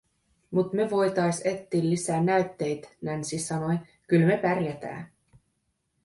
[0.57, 3.77] "Mut me voitais ettii lisää näytteit", Nancy sanoi,
[4.07, 5.09] "kyl me pärjätää".